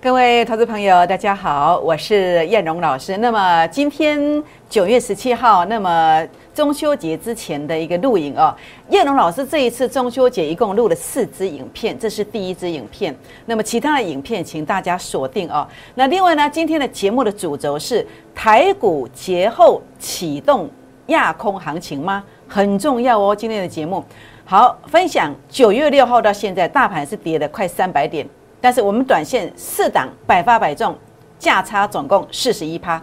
[0.00, 3.16] 各位投资朋友，大家好，我是燕荣老师。
[3.16, 4.40] 那么今天
[4.70, 6.24] 九月十七号，那么
[6.54, 8.54] 中秋节之前的一个录影哦。
[8.90, 13.12] 燕荣老师这一次中秋节一共录了四支影片，这是第一支影片。
[13.46, 15.66] 那么其他的影片，请大家锁定哦。
[15.96, 20.70] 那另外呢，今天的节目的主轴是台股节后启动
[21.06, 22.22] 亚空行情吗？
[22.46, 23.34] 很重要哦。
[23.34, 24.04] 今天的节目
[24.44, 28.24] 好分享，九月六号到现在，大盘是跌了快三百点。
[28.60, 30.96] 但是我们短线四档百发百中，
[31.38, 33.00] 价差总共四十一趴，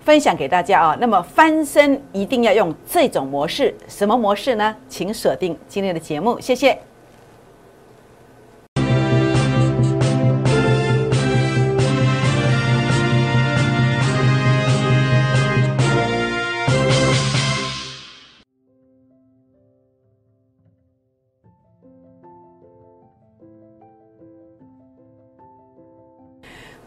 [0.00, 0.96] 分享给大家啊。
[1.00, 4.74] 那么翻身一定要用这种模式，什么模式呢？
[4.88, 6.87] 请锁定今天的节目，谢谢。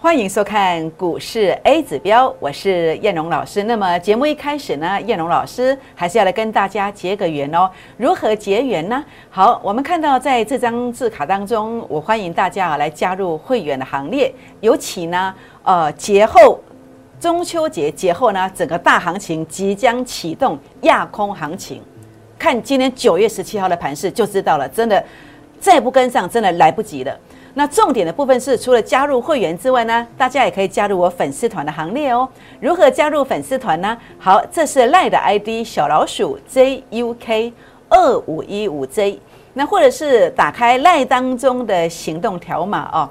[0.04, 3.62] 欢迎收看股市 A 指标，我是燕荣老师。
[3.62, 7.70] 那么节目一开始呢，燕荣老师还是要来跟大家结个缘哦。
[7.98, 9.06] 如何结缘呢？
[9.30, 14.34] 好，我们看到在这张字卡当中，我欢迎大家啊来加入会员的行列。
[14.62, 16.59] 尤其呢，呃，节后
[17.20, 21.80] 中秋节节后呢，整个大行情即将启动亚空行情。
[22.40, 25.03] 看今天九月十七号的盘势就知道了，真的
[25.59, 27.16] 再不跟上，真的来不及了。
[27.53, 32.27] 那重点的部分是，除了加入会员之外呢，大家也可以加入我粉丝团的行列哦。
[32.59, 33.97] 如何加入粉丝团呢？
[34.17, 37.52] 好，这是赖的 ID 小老鼠 JUK
[37.89, 39.19] 二五一五 J，
[39.53, 43.09] 那或者是打开赖当中的行动条码哦，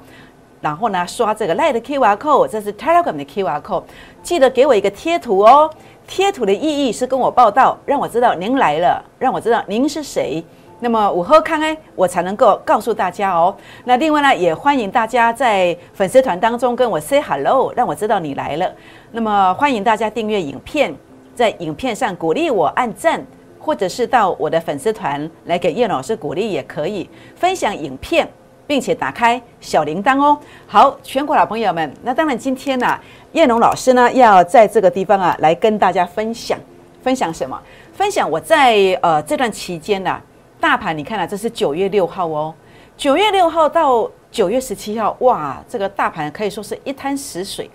[0.59, 3.83] 然后呢刷这个赖的 QR code，这是 Telegram 的 QR code，
[4.23, 5.69] 记得给我一个贴图哦。
[6.07, 10.43] 贴图的意义是跟我报道，让我知道您来了，让我知道您是谁。
[10.83, 13.55] 那么我喝康哎，我才能够告诉大家哦。
[13.85, 18.69] 那另外呢，也欢迎大家在粉丝团当中跟我 say hello，让我知道你来了。
[19.11, 20.91] 那么欢迎大家订阅影片，
[21.35, 23.23] 在影片上鼓励我按赞，
[23.59, 27.07] 或者是到我的粉丝团来给叶老师鼓励也可以。
[27.35, 28.27] 分享影片，
[28.65, 30.35] 并且打开小铃铛哦。
[30.65, 32.99] 好，全国老朋友们，那当然今天呢，
[33.33, 36.57] 叶龙老师呢要在这个地方啊来跟大家分享，
[37.03, 37.61] 分享什么？
[37.93, 40.19] 分享我在呃这段期间呢。
[40.61, 42.53] 大盘，你看啊，这是九月六号哦，
[42.95, 47.67] 九月六号到九月十七号，哇，这个大盘可以说是一滩死水，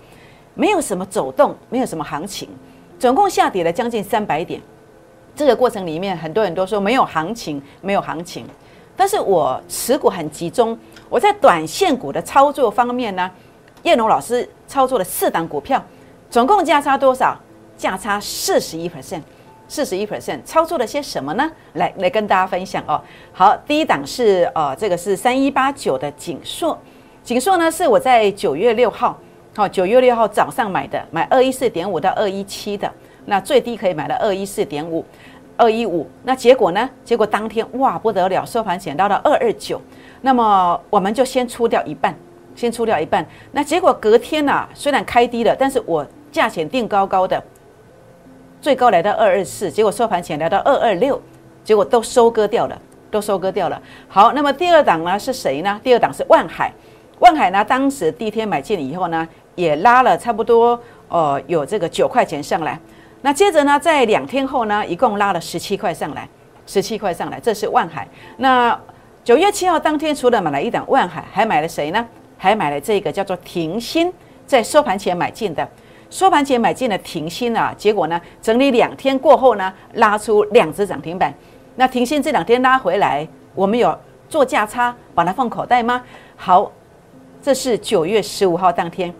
[0.55, 2.47] 没有什么走动，没有什么行情，
[2.97, 4.61] 总共下跌了将近三百点。
[5.35, 8.45] 这个过程里面，很多人都说没有行情，没有行情。
[8.95, 10.75] 但是我持股很集中，
[11.09, 13.29] 我在短线股的操作方面呢，
[13.83, 15.83] 叶龙老师操作了四档股票，
[16.29, 17.37] 总共价差多少？
[17.77, 19.21] 价差四十一 percent。
[19.67, 21.51] 四十一 percent 操作了些什么呢？
[21.73, 23.01] 来来跟大家分享哦。
[23.33, 26.77] 好，第一档是呃，这个是三一八九的锦硕，
[27.23, 29.17] 锦硕呢是我在九月六号，
[29.55, 32.89] 好九月六号早上买的，买二一四点五到二一七的，
[33.25, 35.03] 那最低可以买到二一四点五，
[35.57, 36.09] 二一五。
[36.23, 36.89] 那结果呢？
[37.03, 39.81] 结果当天哇不得了，收盘捡到了二二九，
[40.21, 42.17] 那么我们就先出掉一半，
[42.55, 43.25] 先出掉一半。
[43.51, 47.43] 那结果隔天呐，虽然开低了，但是我价钱定高高的。
[48.61, 51.21] 最高来到二二四，结果收盘前来到二二六，
[51.63, 52.81] 结果都收割掉了，
[53.11, 53.81] 都收割掉了。
[54.07, 55.79] 好，那么第二档呢是谁呢？
[55.83, 56.71] 第二档是万海，
[57.19, 62.79] 万海呢当时第一天买进以后呢，也拉了差不多哦，有这个九块钱上来。
[63.21, 66.27] 那接着呢，在两天后呢，一共拉了十七块上来，
[66.65, 68.07] 十七块上来，这是万海。
[68.37, 68.79] 那
[69.23, 72.05] 九月七号当天，除了买了一档万海，还买了谁呢？
[72.37, 74.13] 还买了这个叫做停薪，
[74.45, 75.67] 在收盘前买进的。
[76.09, 81.33] 收盘前买进了停薪啊，结果呢，整理两天过后呢，拉出两只涨停板。
[81.75, 83.97] 那停薪这两天拉回来，我们有
[84.29, 86.01] 做价差，把它放口袋吗？
[86.35, 86.71] 好，
[87.41, 89.13] 这是九月十五号当天，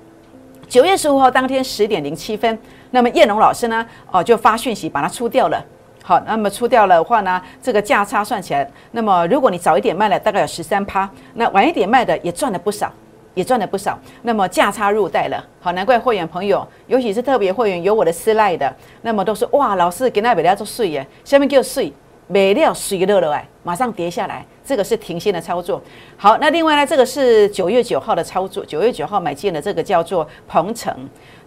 [0.68, 2.58] 九月十五号当天十点零七分，
[2.92, 5.64] 那么叶龙老师呢，哦，就发讯息把它出掉了。
[6.02, 12.92] 好，那么出掉了的话呢，这个价差算起来，那么如果你早一点卖了，大概有十三趴，那晚一点卖的也赚了不少。
[13.38, 21.94] 也赚了不少，那么价差入袋了，好，难怪会员朋友，尤其是特别会员有我的私赖的，那么都是哇，老师给那买料做碎耶，下面叫碎，
[22.28, 25.80] 买料碎了了哎，马上跌下来，这个是停薪的操作。
[26.18, 30.92] 好，那另外呢，这个是九月九号的操作，九月九号买进的这个叫做鹏程，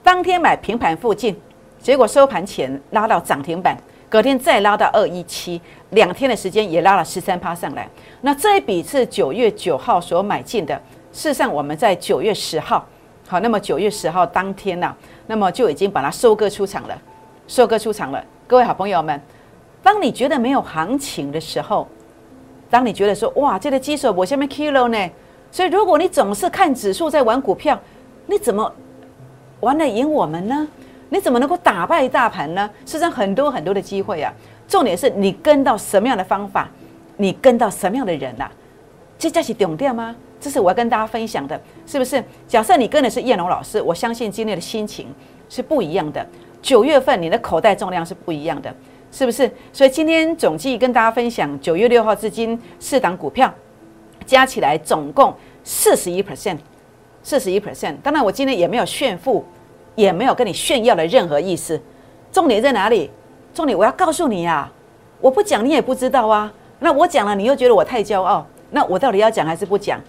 [0.01, 1.37] 当天买平盘附近，
[1.81, 3.77] 结果收盘前拉到涨停板，
[4.09, 5.61] 隔天再拉到二一七，
[5.91, 7.89] 两天的时间也拉了十三趴上来。
[8.21, 10.81] 那这一笔是九月九号所买进的。
[11.13, 12.87] 事实上，我们在九月十号，
[13.27, 14.95] 好，那么九月十号当天呢，
[15.27, 16.97] 那么就已经把它收割出场了，
[17.49, 18.25] 收割出场了。
[18.47, 19.21] 各位好朋友们，
[19.83, 21.89] 当你觉得没有行情的时候，
[22.71, 25.11] 当你觉得说哇，这个基手我下面 kilo 呢，
[25.51, 27.79] 所以如果你总是看指数在玩股票，
[28.27, 28.73] 你怎么
[29.59, 30.69] 玩得赢我们呢？
[31.09, 32.71] 你怎么能够打败大盘呢？
[32.87, 34.33] 实上很多很多的机会啊，
[34.69, 36.69] 重点是你跟到什么样的方法，
[37.17, 38.49] 你跟到什么样的人呐？
[39.19, 40.15] 这叫是懂掉吗？
[40.41, 42.23] 这是我要跟大家分享的，是不是？
[42.49, 45.07] 假设你跟的是叶龙老师，我相信今天的心情
[45.49, 46.27] 是不一样的。
[46.63, 48.75] 九月份你的口袋重量是不一样的，
[49.13, 49.51] 是不是？
[49.73, 53.53] 所以今天总计跟大家分享九月六号至今四档股票
[54.25, 56.59] 加起来总共四十一 percent，
[57.23, 57.97] 四十一 percent。
[58.03, 59.45] 当然我今天也没有炫富。
[59.97, 61.79] 也没有跟你炫耀的任何意思，
[62.33, 63.11] 重点在哪里？
[63.53, 64.71] 重点我要告诉你呀，
[65.21, 66.51] 我不讲你也不知道啊。
[66.79, 70.01] 那我讲了，你又觉得我太骄傲，那我到底要讲还是不讲？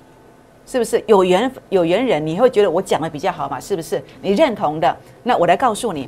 [0.71, 3.59] 是不是有缘有缘人你会觉得我讲的比较好嘛？
[3.59, 4.01] 是不是？
[4.21, 6.07] 你认同的，那我来告诉你，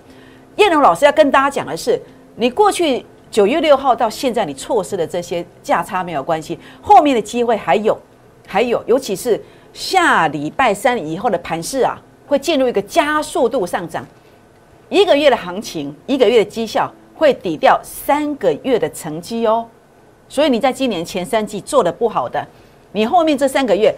[0.55, 1.99] 叶龙老师要跟大家讲的是，
[2.37, 7.97] 你过去九月六号到现在你错失的这些价差没有关系，后面的机会还有，
[8.47, 9.43] 还有，尤其是
[9.73, 12.01] 下礼拜三以后的盘势啊。
[12.25, 14.03] 会进入一个加速度上涨，
[14.87, 19.67] 一个月的行情，一个月的绩效会抵掉三个月的成绩哦。
[20.29, 22.43] 所以你在今年前三季做的不好的，
[22.93, 23.93] 你后面这三个月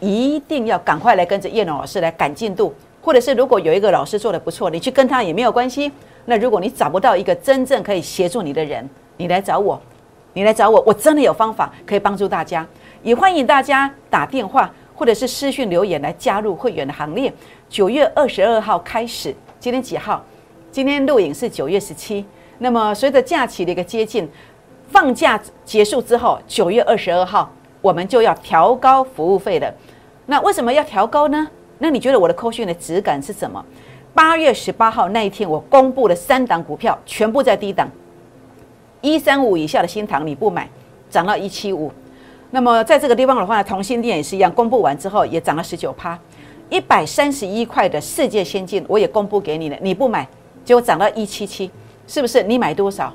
[0.00, 5.92] 一定要赶快来跟着叶龙老师来赶进度，或者是如果有一个老师做的不错，你去跟他也没有关系。
[6.24, 9.80] 那如果你找不到一个真正可以协助你的人，你来找我，
[10.32, 12.66] 你来找我，我真的有方法可以帮助大家。
[13.02, 17.32] 也欢迎大家打电话或者是私讯留言来加入会员的行列。
[17.68, 20.24] 九月二十二号开始，今天几号？
[20.70, 22.24] 今天录影是九月十七。
[22.58, 24.28] 那么随着假期的一个接近，
[24.90, 27.50] 放假结束之后，九月二十二号
[27.80, 29.72] 我们就要调高服务费了。
[30.26, 31.48] 那为什么要调高呢？
[31.78, 33.64] 那你觉得我的扣讯的质感是什么？
[34.12, 37.88] 八月十八号那一天，我公布了三档股票，全部在低档，
[39.00, 40.68] 一三五以下的新塘你不买，
[41.08, 41.90] 涨到一七五。
[42.50, 46.18] 那么在这个地方的话，同心店也是一样，公布完之后也涨了十九趴。
[46.68, 50.28] 一百三十一块的世界先进，我也公布给你了，你不买，
[50.64, 51.70] 结果涨到一七七，
[52.06, 52.42] 是不是？
[52.42, 53.12] 你买多少？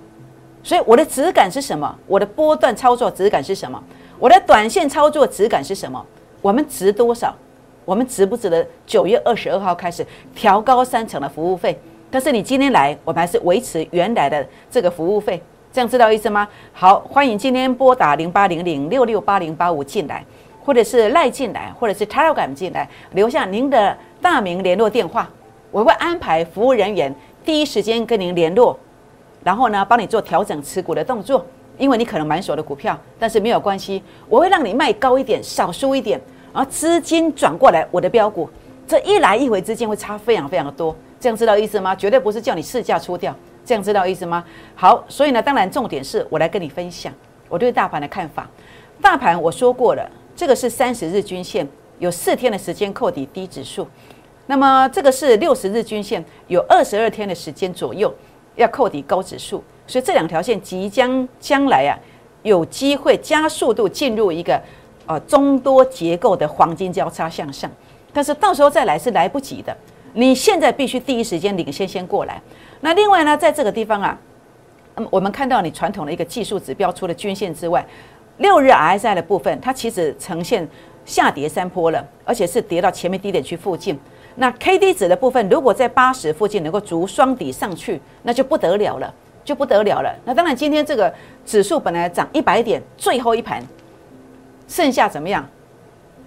[0.64, 1.96] 所以我的质感是什么？
[2.08, 3.82] 我的波段操作质感是什么？
[4.26, 6.04] 我的短线操作质感是什么？
[6.42, 7.32] 我们值多少？
[7.86, 8.66] 我们值不值得？
[8.84, 11.80] 九月二十二号开始调高三成的服务费，
[12.10, 15.40] 但是你今天来，我们还是维持原来的这个服务费，
[15.72, 16.48] 这样知道意思吗？
[16.74, 20.26] 好，欢迎今天拨打零八零零六六八零八五进来。
[20.64, 25.30] 或者是赖进来，或者是 Telegram 进来，留下您的大名、联络电话，
[25.70, 27.14] 我会安排服务人员
[27.46, 28.76] 第一时间跟您联络，
[29.44, 31.46] 然后呢，帮你做调整持股的动作。
[31.78, 36.20] 因为你可能满手的股票，但是没有关系，我会让你卖高一点，少输一点，
[36.54, 38.50] 然后资金转过来我的标股，
[38.88, 40.96] 这一来一回之间会差非常非常的多。
[41.20, 41.96] 这样知道意思吗？
[41.96, 43.36] 绝对不是叫你市价出掉，
[43.66, 44.44] 这样知道意思吗？
[44.76, 47.12] 好，所以呢，当然重点是我来跟你分享
[47.50, 48.50] 我对大盘的看法。
[49.02, 50.10] 大盘我说过了。
[50.38, 51.66] 这个是三十日均线，
[51.98, 53.88] 有四天的时间扣底低指数。
[54.48, 58.14] 那么这个是六十日均线，有二十二天的时间左右
[58.58, 59.64] 要扣底高指数。
[59.88, 61.98] 所以这两条线即将将来啊，
[62.44, 64.62] 有机会加速度进入一个
[65.06, 67.70] 呃中多结构的黄金交叉向上。
[68.12, 69.76] 但是到时候再来是来不及的，
[70.14, 72.42] 你现在必须第一时间领先先过来。
[72.82, 74.18] 那另外呢，在这个地方啊，
[74.96, 77.86] 那么我们看到你传统的一个技术指标，除了均线之外。
[78.38, 80.68] 六日 RSI 的部分，它其实呈现
[81.06, 83.98] 下跌三波了，而且是跌到前面低点区附近。
[84.36, 89.14] 那 K D 值的部分，如果在八十附近能够逐双底上去，那就不得了了，
[89.46, 90.14] 就不得了了。
[90.26, 91.14] 那当然，今天这个
[91.46, 93.64] 指数本来涨一百点，最后一盘
[94.68, 95.48] 剩下怎么样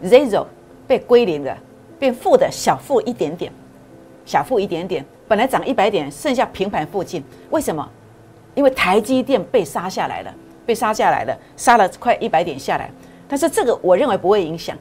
[0.02, 0.46] ？Zero
[0.86, 1.54] 被归零了，
[1.98, 3.52] 变负的小负一点点，
[4.24, 5.04] 小负一点点。
[5.26, 7.86] 本来涨一百点，剩下平盘附近，为什么？
[8.54, 10.32] 因为台积电被杀下来了。
[10.64, 12.90] 被杀下来了，杀了快一百点下来，
[13.26, 14.76] 但是这个我认为不会影响，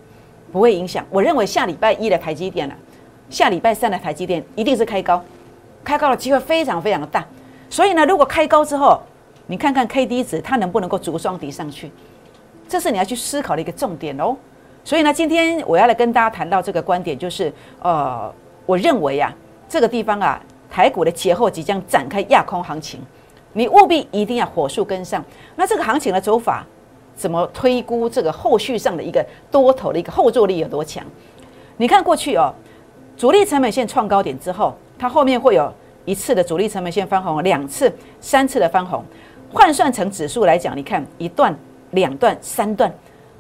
[0.52, 1.06] 不会影响。
[1.10, 2.76] 我认为下礼拜一的台积电了，
[3.30, 5.24] 下礼拜三的台积电一定是开高，
[5.86, 7.26] 开高的机会非常非常的大。
[7.70, 9.02] 所以呢，如果开高之后，
[9.48, 11.92] 你看看 K D 值它能不能够逐双底上去，
[12.68, 14.36] 这是你要去思考的一个重点哦。
[14.84, 18.34] 所以呢，今天我要来跟大家谈到这个观点，就是呃，
[18.66, 19.34] 我认为啊，
[19.68, 23.00] 这个地方啊，台股的节后即将展开亚空行情。
[23.54, 25.24] 你务必一定要火速跟上。
[25.56, 26.66] 那这个行情的走法，
[27.16, 31.04] 怎么推估这个后续上的一个多头的一个后坐力有多强？
[31.78, 32.54] 你看过去哦，
[33.18, 35.74] 主力成本线创高点之后，它后面会有
[36.08, 39.04] 一次的主力成本线翻红，两次、三次的翻红。
[39.52, 41.54] 换算成指数来讲，你看一段、
[41.92, 42.90] 两段、三段，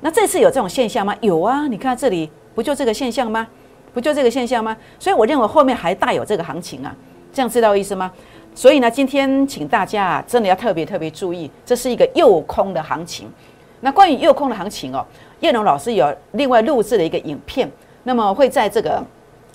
[0.01, 1.15] 那这次有这种现象吗？
[1.21, 3.47] 有啊，你看这里不就这个现象吗？
[3.93, 4.75] 不就这个现象吗？
[4.99, 6.93] 所以我认为后面还大有这个行情啊，
[7.31, 8.11] 这样知道意思吗？
[8.53, 13.31] 所以呢，今天请大家啊，真的要特别特别注意，这是一个诱空的行情。
[13.79, 15.05] 那关于诱空的行情哦，
[15.39, 17.71] 叶龙老师有另外录制的一个影片，
[18.03, 19.03] 那么会在这个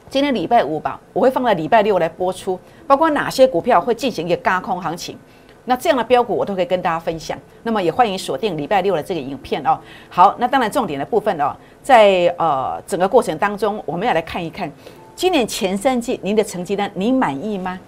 [0.09, 2.59] 今天礼拜五吧，我会放在礼拜六来播出，
[2.93, 5.17] 包括哪些股票会进行一个嘎空行情。
[5.65, 9.81] 那这样的标股我都可以跟大家分享，那么也欢迎锁定礼拜六的这个影片哦。
[10.11, 14.71] 好，那当然重点的部分哦，在呃整个过程当中，我们要来看一看
[15.17, 17.81] 今年前三季您的成绩单，您满意吗？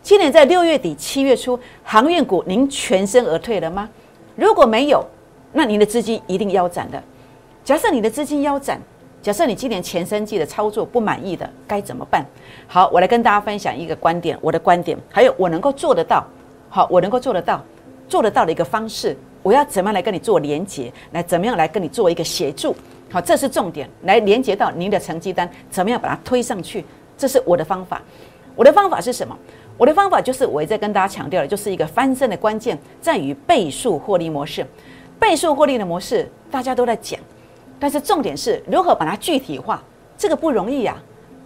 [0.00, 3.88] 今年在六月底七月初，航运股您全身而退了吗？
[4.36, 5.04] 如果没有，
[5.54, 7.02] 那您的资金一定腰斩的。
[7.64, 8.80] 假设你的资金腰斩，
[9.26, 12.24] 假设你今年前三季的操作不满意的，该怎么办？
[12.68, 16.24] 好，我来跟大家分享一个观点，我的观点，还有我能够做得到。
[16.68, 17.60] 好，我能够做得到，
[18.08, 20.92] 做得到的一个方式，我要怎么样来跟你做连接？
[21.10, 22.72] 来怎么样来跟你做一个协助？
[23.10, 26.84] 好，这是重点，来连接到您的成绩单，怎么样把它推上去？
[27.18, 28.00] 这是我的方法。
[28.54, 29.36] 我的方法是什么？
[29.76, 34.64] 我的方法就是我也在跟大家强调的，就是一个翻身的关键在于倍数获利模式。
[35.18, 37.18] 倍数获利的模式大家都在讲，
[37.78, 39.82] 但是重点是如何把它具体化，
[40.16, 40.96] 这个不容易呀。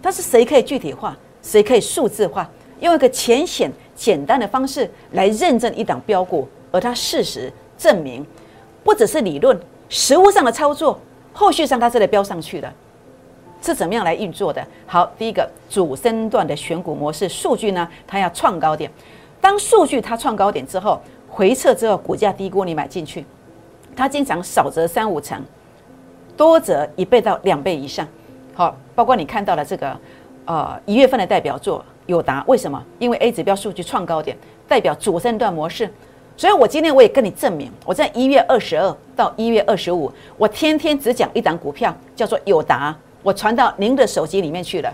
[0.01, 1.17] 但是谁可以具体化？
[1.41, 2.49] 谁可以数字化？
[2.79, 3.71] 用一个浅显。
[3.93, 8.25] 简单的方式来认证一档标股，而它事实证明，
[8.83, 9.55] 不只是理论，
[9.89, 10.99] 实物上的操作，
[11.31, 12.73] 后续上它是来标上去的，
[13.61, 14.65] 是怎么样来运作的？
[14.87, 18.89] 好，第一个主升段的选股模式，数据呢，它要创高点，
[19.39, 23.23] 当数据它创高点之后，回撤之后，股价低估你买进去，
[23.95, 25.39] 它经常少则三五成，
[26.35, 28.07] 多则一倍到两倍以上。
[28.53, 29.99] 好，包括你看到的这个，
[30.45, 31.83] 呃，一月份的代表作。
[32.07, 32.83] 有答为什么？
[32.99, 34.35] 因为 A 指标数据创高点，
[34.67, 35.89] 代表主升段模式。
[36.35, 44.91] 所以我今天我也跟你证明，我在一月二十二到一月二十五，我天天只讲一档股票，叫做友达，我传到您的手机里面去了，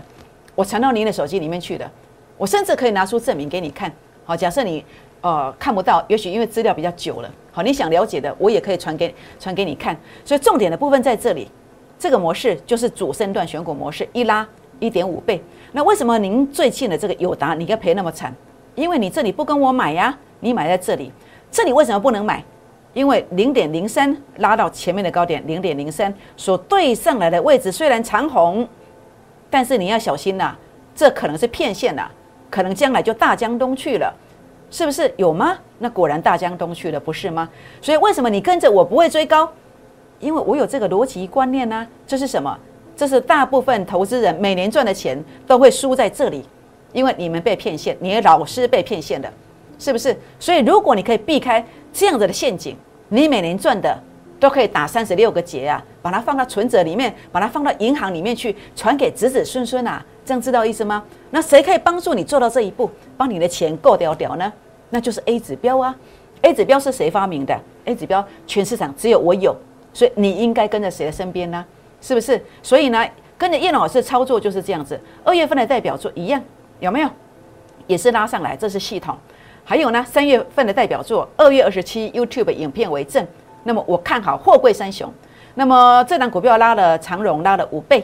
[0.54, 1.90] 我传到您的手机里面去了。
[2.36, 3.90] 我甚至可以拿出证明给你看。
[4.24, 4.84] 好，假设你
[5.20, 7.30] 呃看不到，也许因为资料比较久了。
[7.52, 9.96] 好，你想了解的，我也可以传给传给你看。
[10.24, 11.48] 所以重点的部分在这里，
[11.98, 14.46] 这个模式就是主升段选股模式，一拉
[14.78, 15.42] 一点五倍。
[15.72, 18.34] 那为什么您最近的这个友达，你该赔那么惨？
[18.74, 21.10] 因为你这里不跟我买呀，你买在这里，
[21.50, 22.44] 这里为什么不能买？
[22.94, 28.66] 因为零点零三拉到前面的高点零点零三所对上来的位置虽然长红，
[29.50, 30.56] 但是你要小心呐，
[30.94, 32.08] 这可能是骗线呐，
[32.48, 34.12] 可能将来就大江东去了，
[34.70, 35.56] 是不是有吗？
[35.78, 37.48] 那果然大江东去了，不是吗？
[37.80, 39.50] 所以为什么你跟着我不会追高？
[40.20, 42.58] 因为我有这个逻辑观念呢，这是什么？
[42.96, 46.44] 这是大部分投资人每年赚的钱都会输在这里，
[46.92, 49.32] 因为你们被骗线，你的老师被骗线的，
[49.78, 50.16] 是不是？
[50.40, 52.76] 所以如果你可以避开这样子的陷阱，
[53.08, 53.96] 你每年赚的
[54.40, 61.02] 都可以打三十六个结啊，把它放到存折里面，把它放到银行里面去，传给子子孙孙啊，这样知道意思吗？
[61.30, 64.52] 那谁可以帮助你做到这一步，帮你的钱够掉掉呢？
[64.90, 65.94] 那就是 A 指标啊
[66.42, 69.54] ，A 指标是谁发明的？A 指标全市场只有我有，
[69.92, 71.64] 所以你应该跟在谁的身边呢？
[72.00, 72.40] 是不是？
[72.62, 73.04] 所以呢，
[73.36, 74.98] 跟着叶老师操作就是这样子。
[75.24, 76.40] 二月份的代表作一样，
[76.80, 77.10] 有没有？
[77.86, 79.16] 也是拉上来，这是系统。
[79.64, 83.26] 还有呢，三月份的代表作，二月二十七 YouTube 影片为证。
[83.68, 85.12] 那么我看好货柜三雄。
[85.54, 88.02] 那么这档股票拉了长荣，拉了五倍，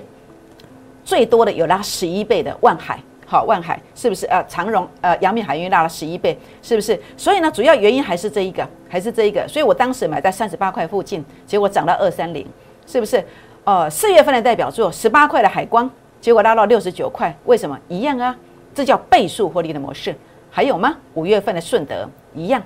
[1.03, 3.01] 最多的有拉十一倍的万海。
[3.25, 4.27] 好，万海是不是？
[4.27, 7.01] 呃，长荣呃，阳明海运拉了十一倍，是不是？
[7.17, 9.49] 所以呢，主要原因还是这一个，还是这一个。
[9.49, 12.47] 所以我当时买在三十八块附近，结果涨到二三零，
[12.87, 13.25] 是不是？
[13.65, 15.91] 呃，四月份的代表作十八块的海光，
[16.21, 18.37] 结果拉到六十九块，为什么一样啊？
[18.75, 20.15] 这叫倍数获利的模式。
[20.51, 20.95] 还有吗？
[21.15, 22.63] 五月份的顺德一样，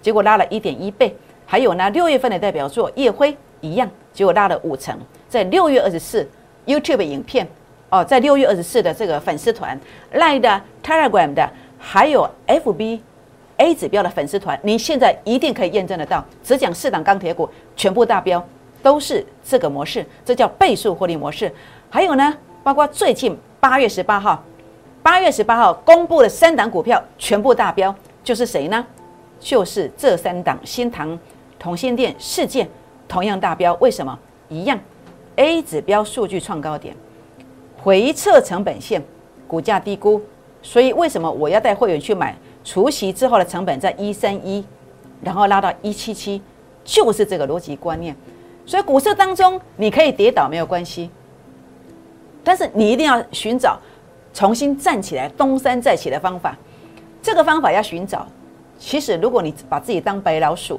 [0.00, 1.14] 结果拉了一点一倍。
[1.50, 4.94] 还有呢，六月份的代表作夜辉一样，结果拉了五成。
[5.30, 6.28] 在六月二十四
[6.66, 7.48] YouTube 影片
[7.88, 9.80] 哦，在六月二十四的这个粉丝团
[10.12, 13.00] Line 的 Telegram 的，还有 FB
[13.56, 18.46] A 指标的粉丝团，您现在一定可以验证得到，只讲四档钢铁股全部达标。
[18.82, 21.50] 都是这个模式，这叫倍数获利模式。
[21.88, 24.44] 还有呢，包括最近八月十八号，
[25.02, 28.86] 八月十八号公布的三档股票全部大标，就是谁呢？
[29.40, 31.18] 就是这三档：新唐、
[31.58, 32.68] 同性店、事件，
[33.06, 33.74] 同样大标。
[33.80, 34.18] 为什么？
[34.48, 34.78] 一样
[35.36, 36.96] ，A 指标数据创高点，
[37.82, 39.02] 回撤成本线，
[39.46, 40.20] 股价低估。
[40.62, 42.36] 所以为什么我要带会员去买？
[42.64, 44.64] 除息之后的成本在一三一，
[45.22, 46.42] 然后拉到一七七，
[46.84, 48.14] 就是这个逻辑观念。
[48.66, 51.08] 所以股市当中，你可以跌倒没有关系，
[52.44, 53.78] 但是你一定要寻找
[54.34, 56.54] 重新站起来、东山再起的方法。
[57.22, 58.26] 这个方法要寻找，
[58.78, 60.78] 其实如果你把自己当白老鼠，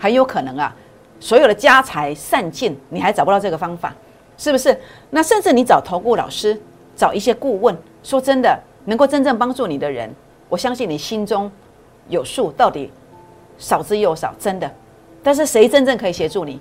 [0.00, 0.74] 很有可能啊，
[1.20, 3.94] 所有的家财散尽，你还找不到这个方法，
[4.38, 4.76] 是不是？
[5.10, 6.58] 那甚至你找投顾老师，
[6.96, 10.10] 找一些顾问，说真的，能够真正帮助你的人，
[10.48, 11.52] 我相信你心中
[12.08, 12.90] 有数，到底
[13.58, 14.68] 少之又少，真的。
[15.22, 16.58] 但是谁真正可以协助你？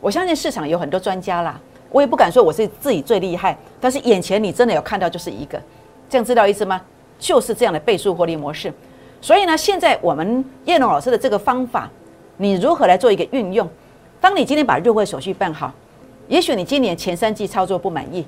[0.00, 5.60] 我相信市场有很多专家啦，我也不敢说我是自己最厉害，但是眼前你真的有看到就是一个，
[6.08, 6.80] 这样知道意思吗？
[7.18, 8.72] 就是这样的倍数获利模式。
[9.20, 11.90] 所以呢，现在我们叶龙老师的这个方法，
[12.38, 13.68] 你如何来做一个运用？
[14.20, 15.72] 当你今天把入会手续办好，
[16.28, 18.24] 也许你今年前三季操作不满意，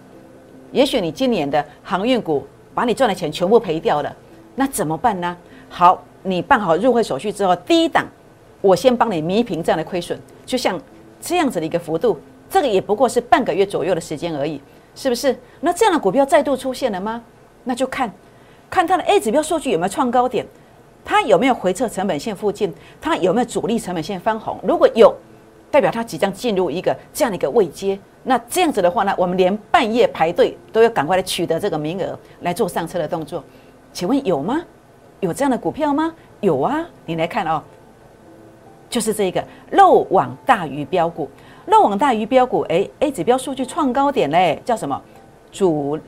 [0.72, 4.14] 也许你今年的航运股把你赚的钱全部赔掉了，
[4.56, 5.36] 那怎么办呢？
[5.68, 8.04] 好，你办好入会手续之后，第一档
[8.60, 10.80] 我先帮你弥平这样的亏损，就像
[11.20, 14.60] 这样子的一个幅度，这个也不过是半个月左右的时间而已，
[14.96, 15.38] 是不是？
[15.60, 17.22] 那这样的股票再度出现了吗？
[17.62, 18.12] 那就看
[18.68, 20.44] 看它的 A 指标数据有没有创高点。
[21.04, 22.72] 它有没有回撤成本线附近？
[23.00, 24.58] 它有没有主力成本线翻红？
[24.62, 25.14] 如果有，
[25.70, 27.98] 代表它即将进入一个这样的一个位阶。
[28.22, 33.42] 那这样子的话呢，我们连半夜排队都要赶快来取得这个名额来做上车的动作。
[33.92, 34.62] 请问有吗？
[35.20, 36.14] 有这样的股票吗？
[36.40, 37.62] 有啊，你来看哦，
[38.88, 39.42] 就是这个
[39.72, 41.28] 漏网大鱼标股。
[41.66, 45.00] 漏网大鱼标股，哎，A 指标数据创高点嘞，叫什么？
[45.52, 45.98] 主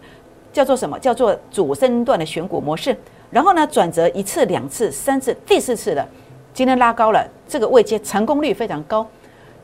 [0.53, 0.99] 叫做什么？
[0.99, 2.97] 叫做主升段的选股模式。
[3.33, 6.07] 然后呢，转折一次、两次、三次、第四次的，
[6.53, 9.07] 今天拉高了，这个位阶成功率非常高，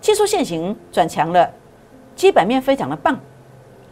[0.00, 1.48] 技术线型转强了，
[2.16, 3.16] 基本面非常的棒。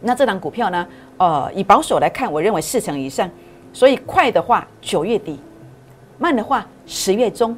[0.01, 3.29] 那这档股票呢，呃，以保守来看，我认为四成以上。
[3.71, 5.39] 所以快的话九月底，
[6.17, 7.55] 慢的话十月中，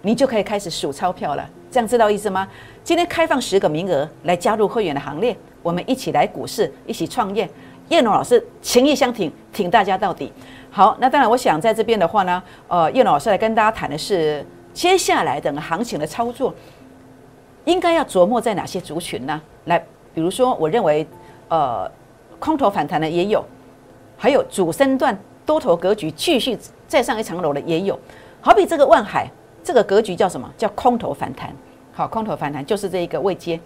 [0.00, 1.46] 你就可以开始数钞票了。
[1.70, 2.48] 这样知道意思吗？
[2.82, 7.46] 今天开放十个名额来加入会员的行列，我们一起来股市，一起创业。
[7.88, 10.32] 叶龙老师情义相挺，挺大家到底。
[10.74, 16.54] 好，那当然，我想在这边的话呢，呃，叶老师来跟大家谈的是接下来的行情的操作，
[17.66, 19.38] 应该要琢磨在哪些族群呢？
[19.66, 19.78] 来，
[20.14, 21.06] 比如说，我认为，
[21.48, 21.86] 呃，
[22.38, 23.44] 空头反弹的也有，
[24.16, 27.98] 还有主升段多头格局继续再上一层楼的也有。
[28.40, 29.30] 好比这个万海，
[29.62, 30.50] 这个格局叫什么？
[30.56, 31.54] 叫空头反弹。
[31.92, 33.60] 好，空头反弹就是这一个位阶。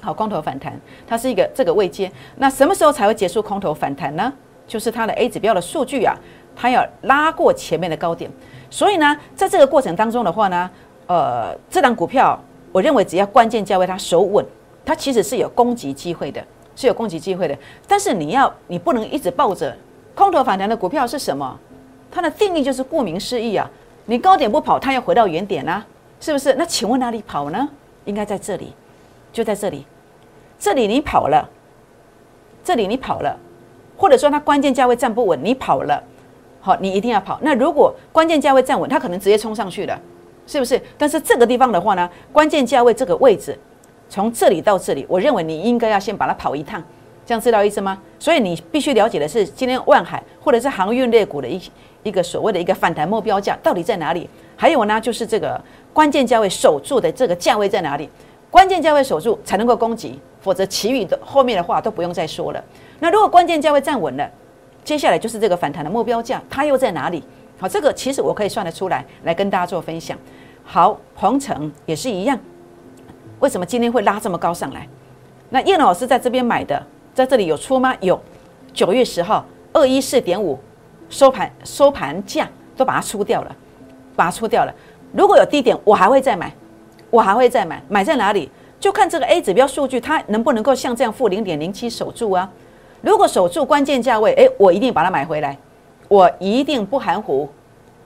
[0.00, 2.10] 好，空头反弹，它是一个这个位阶。
[2.36, 4.32] 那什么时候才会结束空头反弹呢？
[4.70, 6.14] 就是它的 A 指标的数据啊，
[6.54, 8.30] 它要拉过前面的高点。
[8.70, 10.70] 所以呢，在这个过程当中的话呢，
[11.08, 12.38] 呃，这档股票，
[12.70, 14.46] 我认为只要关键价位它守稳，
[14.84, 16.40] 它其实是有攻击机会的，
[16.76, 17.58] 是有攻击机会的。
[17.88, 19.76] 但是你要，你不能一直抱着
[20.14, 21.58] 空头反弹的股票是什么？
[22.08, 23.68] 它的定义就是顾名思义啊，
[24.06, 25.84] 你高点不跑，它要回到原点啊，
[26.20, 26.54] 是不是？
[26.54, 27.68] 那请问哪里跑呢？
[28.04, 28.72] 应该在这里。
[29.32, 29.84] 就在这里，
[30.58, 31.48] 这里你跑了，
[32.64, 33.36] 这里你跑了，
[34.00, 36.02] 或者说它关键价位站不稳，你跑了，
[36.58, 37.38] 好，你一定要跑。
[37.42, 40.00] 那如果关键价位站稳，它可能直接冲上去了，
[40.46, 40.80] 是不是？
[40.96, 43.58] 但是这个地方的话呢，关键价位这个位置，
[44.08, 46.82] 从这里到这里，我认为你应该要先把它跑一趟，
[47.26, 48.00] 这样知道意思吗？
[48.18, 51.60] 所以你必须了解的是，今天万海或者是航运类股的一
[52.04, 54.26] 一个所谓的一个反弹目标价到底在哪里？
[54.56, 55.60] 还有呢，就是这个
[55.92, 58.08] 关键价位守住的这个价位在哪里？
[58.50, 62.64] 关键价位守住才能够攻击，否则其余的后面的话都不用再说了。
[63.00, 64.30] 那如果关键价位站稳了，
[64.84, 67.24] 接下来就是这个反弹的目标价，它又在哪里？
[67.58, 70.16] 好，这个其实我可以算得出来，来跟大家做分享。
[70.62, 72.38] 好，鹏程也是一样，
[73.40, 74.86] 为什么今天会拉这么高上来？
[75.48, 76.80] 那叶老师在这边买的，
[77.12, 77.94] 在这里有出吗？
[78.00, 78.20] 有，
[78.72, 80.58] 九月十号二一四点五
[81.08, 83.56] 收盘收盘价都把它出掉了，
[84.14, 84.74] 把它出掉了。
[85.12, 86.52] 如果有低点，我还会再买。
[87.10, 88.48] 我还会再买，买在哪里？
[88.78, 92.48] 就看这个 A 指标数据，它能不能够像这样负零点零七守住啊？
[93.00, 95.56] 如果守住关键价位，诶，我一定把它买回来，
[96.08, 97.48] 我一定不含糊，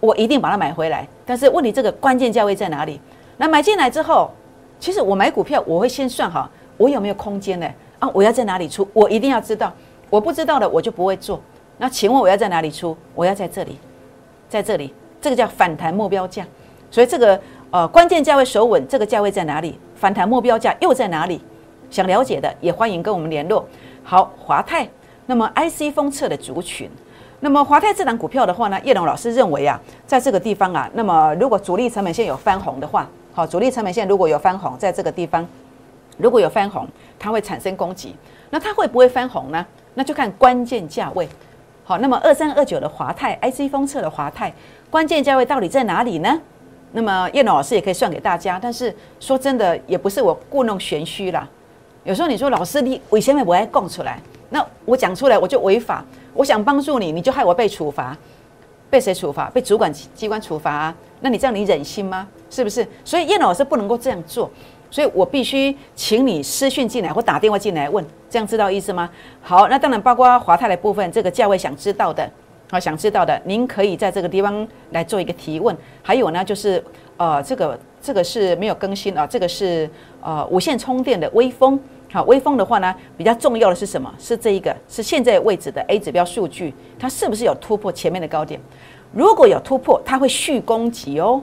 [0.01, 1.07] 我一定把它买回来。
[1.27, 3.01] 但是问题，这个关键价位在哪里？
[3.37, 4.31] 那买进来之后，
[4.79, 7.69] 其实我买股票，我会先算好我有没有空间呢？
[7.99, 8.87] 啊，我要在哪里出？
[8.93, 9.73] 我一定要知道，
[10.11, 11.41] 我不知道的我就不会做。
[11.79, 12.97] 那请问我要在哪里出？
[13.15, 13.79] 我要在这里，
[14.49, 16.47] 在这里，这个叫反弹目标价。
[16.91, 17.41] 所以这个。
[17.71, 19.77] 呃，关键价位守稳，这个价位在哪里？
[19.97, 21.43] 反弹目标价又在哪里？
[21.91, 23.67] 想了解的也欢迎跟我们联络。
[24.07, 24.87] 好，华泰，
[25.25, 26.91] 那么 IC 封测的族群，
[27.41, 35.47] 那么华泰这档股票的话呢，叶龙老师认为啊，在这个地方啊，那么如果主力成本线有翻红的话，好，主力成本线如果有翻红，在这个地方
[36.19, 36.87] 如果有翻红，
[37.19, 38.15] 它会产生攻击。
[38.51, 39.65] 那它会不会翻红呢？
[39.95, 41.27] 那就看关键价位。
[41.83, 44.53] 好，那么二三二九的华泰 IC 封测的华泰，
[44.91, 46.39] 关键价位到底在哪里呢？
[46.93, 51.49] 那么叶龙老师也可以算给大家，但是说真的，也不是我故弄玄虚啦。
[52.05, 54.21] 有时候你说老师你为什么不爱供出来？
[54.51, 56.05] 那我讲出来我就违法。
[56.35, 58.17] 我想帮助你，你就害我被处罚，
[58.91, 59.49] 被谁处罚？
[59.51, 60.95] 被主管机关处罚啊？
[61.21, 62.27] 那你这样你忍心吗？
[62.51, 62.87] 是不是？
[63.05, 64.51] 所以叶老师不能够这样做，
[64.91, 69.09] 所以我必须请你私讯进来或打电话进来问，这样知道意思吗？
[69.41, 72.29] 好，那当然包括华泰的部分，这个价位想知道的。
[72.71, 75.77] 好，想知道的，您可以在这个地方来做一个提问。
[76.03, 76.83] 还有呢，就是
[77.17, 79.89] 呃，这个这个是没有更新啊，这个是
[80.21, 81.81] 呃无线充电的微风。
[82.13, 84.15] 好，微风的话呢，比较重要的是什么？
[84.19, 88.61] 是这一个，是现在位置的 A 指标数据，它是不是有突破前面的高点？
[89.11, 91.43] 如果有突破，它会续攻击哦。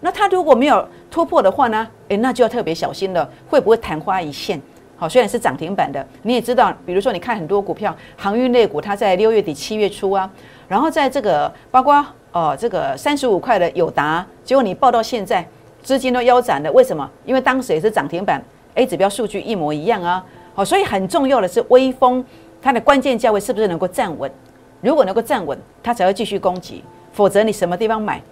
[0.00, 1.86] 那它如果没有突破的话呢？
[2.08, 4.60] 诶，那就要特别小心了，会不会昙花一现？
[4.96, 10.28] 好，虽然是涨停板的，你也知道，比如说你看很多股票，航运类股，它在六月底、七月初啊，
[10.66, 15.46] 然后在这个包括呃这个三十五块的友达，结果你报到现在，
[15.82, 17.08] 资金都腰斩了，为什么？
[17.24, 18.42] 因为当时也是涨停板。
[18.74, 22.24] A 指标数据一模一样啊，好，所以很重要的是微风
[22.62, 24.30] 它的关键价位是不是能够站稳？
[24.80, 28.22] 如果能够站稳，它才会继续攻击，否则你什么地方买，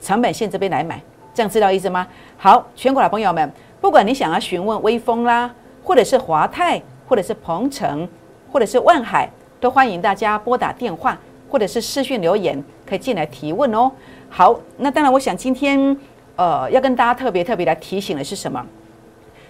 [0.00, 1.02] 成本线这边来买，
[1.34, 2.06] 这样知道意思吗？
[2.38, 8.08] 好，全国的朋友们，不管你想要询问微风啦，或者是华泰，或者是鹏程，
[8.52, 11.18] 或者是万海，都欢迎大家拨打电话
[11.50, 13.90] 或者是私讯留言，可以进来提问哦。
[14.28, 15.96] 好，那当然，我想今天
[16.40, 18.64] 呃要跟大家特别特别来提醒的是什么？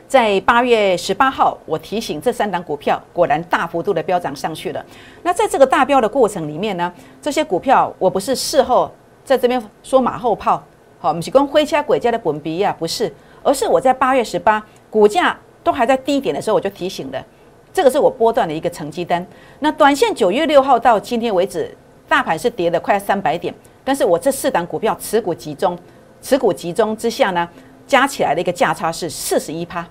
[0.08, 4.84] 在八月十八号，我提醒这三档股票果然大幅度的飙涨上去了。
[5.22, 8.90] 那在这个大飙的过程里面呢，这些股票我不是事后
[9.24, 10.60] 在这边说马后炮，
[10.98, 17.24] 好，我们是跟灰家鬼家的本鼻呀，不是，而是我在八月十八股价都还在低点的时候，我就提醒了，
[17.72, 19.24] 这个是我波段的一个成绩单。
[19.60, 21.72] 那短线九月六号到今天为止，
[22.08, 25.78] 大盘是跌了快三百点，但是我这四档股票持股集中，
[26.20, 27.48] 持股集中之下呢，
[27.86, 29.86] 加起来的一个价差是四十一趴。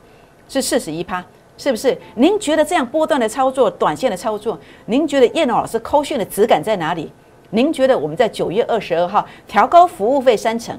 [0.51, 1.23] 是四十一趴，
[1.59, 1.95] 是不是？
[2.15, 7.11] 您觉得这样波段的操作、短线的操作，您觉得叶龙老师扣讯的质感在哪里？
[7.51, 10.75] 您觉得我们在九月二十二号调高服务费三成，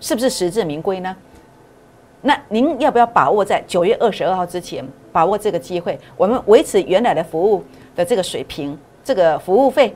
[0.00, 1.14] 是不是实至名归呢？
[2.22, 6.00] 那您要不要把握在九月二十二号之前把握这个机会？
[6.16, 7.62] 我们维持原来的服务
[7.94, 9.94] 的这个水平，这个服务费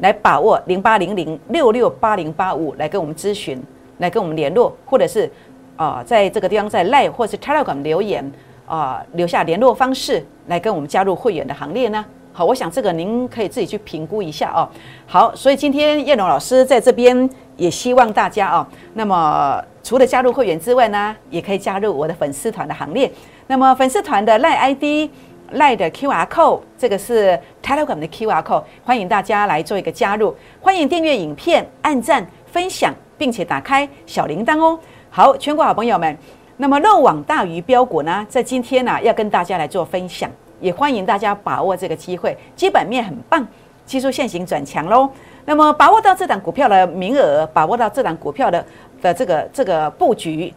[0.00, 3.62] 来把握零八零零六六八零八五来跟我们咨询，
[3.98, 5.30] 来跟我们联络，或者是
[5.76, 8.32] 啊，在这个地方在 Live 或是 Telegram 留言。
[8.68, 12.04] 啊，留下联络方式来跟我们加入会员的行列呢？
[12.34, 14.68] 好，我想这个您可以自己去评估一下哦。
[15.06, 23.10] 好，所以今天叶龙老师在这边也希望大家哦，那么除了加入会员之外呢，也可以加入我的粉丝团的行列。
[23.46, 25.08] 那么粉丝团的赖 ID、
[25.52, 30.36] 赖的 QR code，这个是 Telegram 的 QR code，欢迎大家来做一个加入。
[30.60, 34.78] 欢迎订阅影片、按赞、分享，并且打开小铃铛哦。
[35.10, 36.16] 好，全国好朋友们。
[36.56, 42.36] 那么漏网大鱼标股呢，在今天呢要跟大家来做分享，也欢迎大家把握这个机会。
[42.56, 43.46] 基本面很棒，
[43.84, 45.08] 技术线型转强喽。
[45.44, 48.64] 那么把握到这档股票的名额，把握到这档股票的
[49.00, 50.52] 的这个这个布局，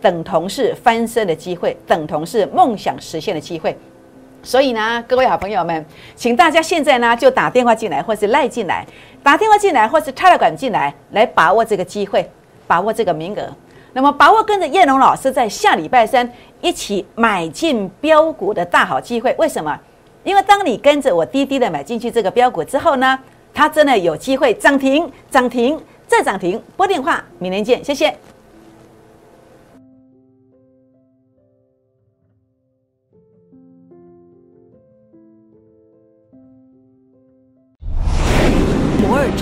[0.00, 3.76] 等同是翻身的机会，等同是梦想实现的机会。
[4.42, 5.84] 所以呢，各位好朋友们，
[6.14, 8.86] 请大家现在呢就打电话进来，或是赖进来，
[9.22, 12.28] 打电话进来，或是插了管进来，来把握这个机会，
[12.66, 13.42] 把握这个名额。
[13.92, 16.30] 那么，把握跟着叶龙老师在下礼拜三
[16.60, 19.34] 一起买进标股的大好机会。
[19.38, 19.78] 为什么？
[20.22, 23.18] 因为当你跟着我滴滴的买进去这个标股之后呢，
[23.52, 26.62] 它真的有机会涨停、涨停再涨停。
[26.76, 28.14] 拨电话，明天见，谢谢。